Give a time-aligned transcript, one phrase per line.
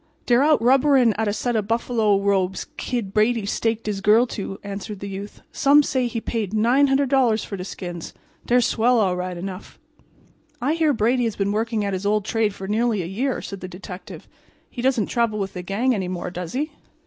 [0.25, 4.59] "Dey're out rubberin' at a set of buffalo robes Kid Brady staked his girl to,"
[4.63, 5.43] answered the youth.
[5.51, 8.11] "Some say he paid $900 for de skins.
[8.47, 9.77] Dey're swell all right enough."
[10.59, 13.59] "I hear Brady has been working at his old trade for nearly a year," said
[13.59, 14.27] the detective.
[14.71, 16.71] "He doesn't travel with the gang any more, does he?"